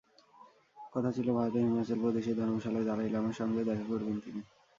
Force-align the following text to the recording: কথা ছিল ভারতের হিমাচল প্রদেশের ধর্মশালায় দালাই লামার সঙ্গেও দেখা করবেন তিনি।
কথা 0.93 1.09
ছিল 1.11 1.27
ভারতের 1.37 1.63
হিমাচল 1.63 1.97
প্রদেশের 2.01 2.35
ধর্মশালায় 2.39 2.87
দালাই 2.87 3.09
লামার 3.09 3.37
সঙ্গেও 3.39 3.67
দেখা 3.69 3.85
করবেন 3.87 4.17
তিনি। 4.19 4.41